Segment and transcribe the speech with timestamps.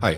[0.00, 0.16] Hi.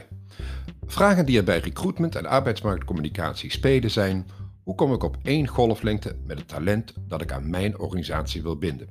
[0.87, 4.26] Vragen die er bij recruitment en arbeidsmarktcommunicatie spelen zijn:
[4.62, 8.57] hoe kom ik op één golflengte met het talent dat ik aan mijn organisatie wil
[8.57, 8.89] binden?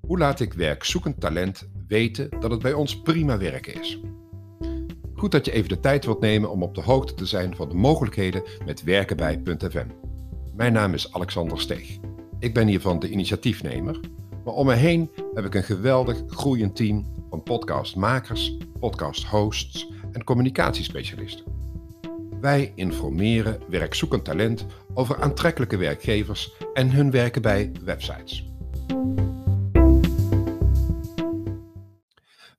[0.00, 4.00] Hoe laat ik werkzoekend talent weten dat het bij ons prima werken is?
[5.14, 7.68] Goed dat je even de tijd wilt nemen om op de hoogte te zijn van
[7.68, 9.86] de mogelijkheden met werken bij.fm.
[10.54, 11.98] Mijn naam is Alexander Steeg.
[12.38, 14.00] Ik ben hiervan de initiatiefnemer,
[14.44, 21.44] maar om me heen heb ik een geweldig groeiend team van podcastmakers, podcasthosts en communicatiespecialisten.
[22.40, 28.48] Wij informeren werkzoekend talent over aantrekkelijke werkgevers en hun werken bij websites.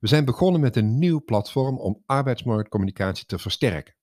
[0.00, 3.94] We zijn begonnen met een nieuw platform om arbeidsmarktcommunicatie te versterken.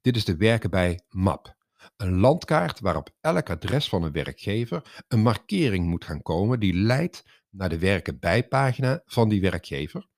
[0.00, 1.56] Dit is de Werken bij MAP,
[1.96, 7.24] een landkaart waarop elk adres van een werkgever een markering moet gaan komen die leidt
[7.50, 10.10] naar de werken bij pagina van die werkgever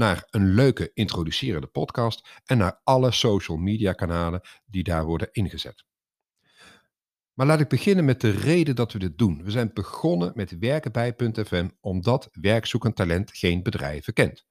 [0.00, 5.84] naar een leuke introducerende podcast en naar alle social media kanalen die daar worden ingezet.
[7.32, 9.44] Maar laat ik beginnen met de reden dat we dit doen.
[9.44, 14.46] We zijn begonnen met werken bij.fm omdat werkzoekend talent geen bedrijven kent.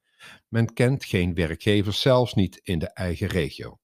[0.47, 3.79] Men kent geen werkgevers, zelfs niet in de eigen regio.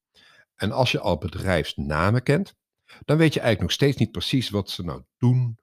[0.56, 2.56] En als je al bedrijfsnamen kent,
[3.06, 5.58] dan weet je eigenlijk nog steeds niet precies wat ze nou doen,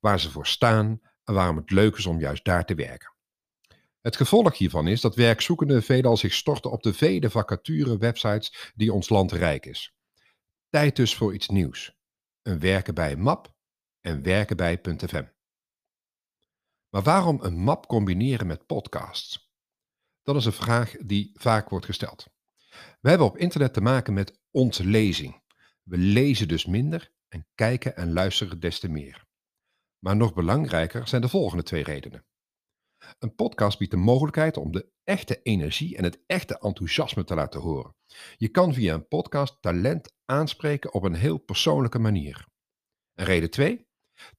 [0.00, 3.15] waar ze voor staan en waarom het leuk is om juist daar te werken.
[4.06, 9.08] Het gevolg hiervan is dat werkzoekenden veelal zich storten op de vele vacature-websites die ons
[9.08, 9.94] land rijk is.
[10.68, 11.96] Tijd dus voor iets nieuws.
[12.42, 13.54] Een werken bij map
[14.00, 15.24] en werken bij.fm.
[16.88, 19.52] Maar waarom een map combineren met podcasts?
[20.22, 22.26] Dat is een vraag die vaak wordt gesteld.
[23.00, 25.42] We hebben op internet te maken met ontlezing.
[25.82, 29.26] We lezen dus minder en kijken en luisteren des te meer.
[29.98, 32.26] Maar nog belangrijker zijn de volgende twee redenen.
[33.18, 37.60] Een podcast biedt de mogelijkheid om de echte energie en het echte enthousiasme te laten
[37.60, 37.94] horen.
[38.36, 42.46] Je kan via een podcast talent aanspreken op een heel persoonlijke manier.
[43.14, 43.86] En reden 2.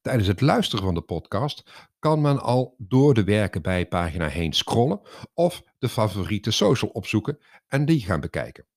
[0.01, 4.53] Tijdens het luisteren van de podcast kan men al door de werken bij pagina heen
[4.53, 5.01] scrollen
[5.33, 8.67] of de favoriete social opzoeken en die gaan bekijken.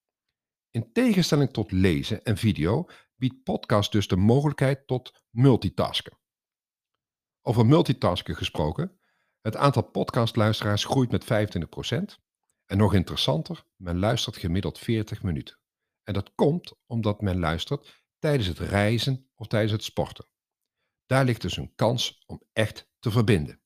[0.71, 6.19] In tegenstelling tot lezen en video biedt podcast dus de mogelijkheid tot multitasken.
[7.43, 9.01] Over multitasken gesproken,
[9.43, 12.29] het aantal podcastluisteraars groeit met 25%.
[12.67, 15.59] En nog interessanter, men luistert gemiddeld 40 minuten.
[16.05, 20.29] En dat komt omdat men luistert tijdens het reizen of tijdens het sporten.
[21.07, 23.61] Daar ligt dus een kans om echt te verbinden.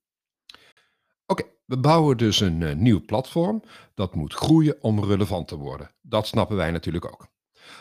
[1.26, 3.62] Oké, we bouwen dus een uh, nieuw platform
[3.94, 5.94] dat moet groeien om relevant te worden.
[6.00, 7.32] Dat snappen wij natuurlijk ook.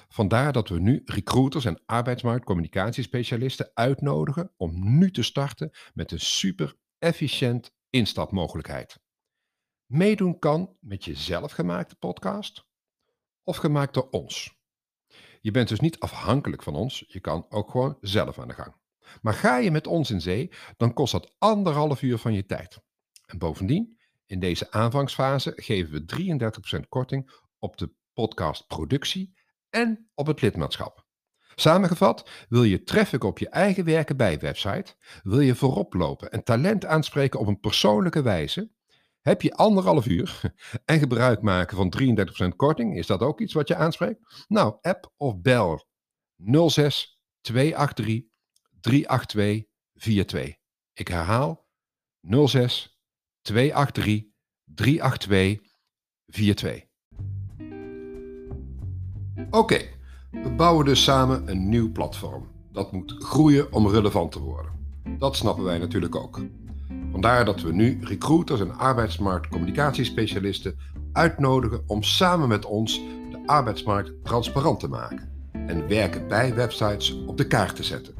[0.07, 6.75] Vandaar dat we nu recruiters en arbeidsmarktcommunicatiespecialisten uitnodigen om nu te starten met een super
[6.99, 8.99] efficiënt instapmogelijkheid.
[9.85, 12.65] Meedoen kan met je zelfgemaakte podcast
[13.43, 14.57] of gemaakt door ons.
[15.41, 18.75] Je bent dus niet afhankelijk van ons, je kan ook gewoon zelf aan de gang.
[19.21, 22.79] Maar ga je met ons in zee, dan kost dat anderhalf uur van je tijd.
[23.25, 29.33] En bovendien, in deze aanvangsfase geven we 33% korting op de podcastproductie
[29.69, 31.02] en op het lidmaatschap.
[31.55, 36.43] Samengevat, wil je traffic op je eigen werken bij website, wil je voorop lopen en
[36.43, 38.71] talent aanspreken op een persoonlijke wijze,
[39.21, 40.41] heb je anderhalf uur
[40.85, 41.93] en gebruik maken van
[42.45, 44.45] 33% korting, is dat ook iets wat je aanspreekt?
[44.47, 45.87] Nou, app of bel
[46.67, 48.21] 06 283
[48.81, 50.55] 382 42.
[50.93, 51.67] Ik herhaal
[52.21, 52.99] 06
[53.41, 54.23] 283
[54.65, 55.71] 382
[56.25, 56.91] 42.
[59.49, 60.01] Oké.
[60.41, 62.47] We bouwen dus samen een nieuw platform.
[62.71, 64.71] Dat moet groeien om relevant te worden.
[65.17, 66.39] Dat snappen wij natuurlijk ook.
[67.11, 70.75] Vandaar dat we nu recruiters en arbeidsmarktcommunicatiespecialisten
[71.11, 73.01] uitnodigen om samen met ons
[73.31, 78.13] de arbeidsmarkt transparant te maken en werken bij websites op de kaart te zetten.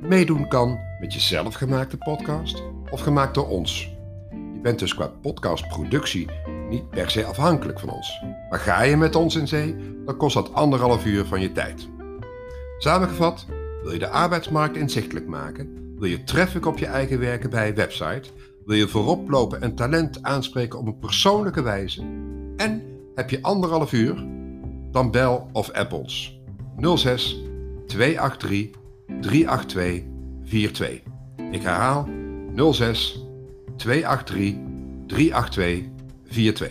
[0.00, 3.90] Meedoen kan met je zelfgemaakte podcast of gemaakt door ons.
[4.30, 6.28] Je bent dus qua podcastproductie
[6.72, 8.22] niet per se afhankelijk van ons.
[8.50, 11.88] Maar ga je met ons in zee, dan kost dat anderhalf uur van je tijd.
[12.78, 13.46] Samengevat,
[13.82, 17.72] wil je de arbeidsmarkt inzichtelijk maken, wil je traffic op je eigen werken bij je
[17.72, 18.30] website,
[18.64, 22.02] wil je voorop lopen en talent aanspreken op een persoonlijke wijze
[22.56, 22.82] en
[23.14, 24.26] heb je anderhalf uur,
[24.90, 26.40] dan bel of app ons
[26.94, 27.42] 06
[27.86, 28.70] 283
[29.20, 30.02] 382
[30.44, 31.00] 42.
[31.50, 32.08] Ik herhaal
[32.72, 33.24] 06
[33.76, 34.54] 283
[35.06, 35.90] 382
[36.32, 36.70] 42.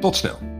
[0.00, 0.51] Tot snel!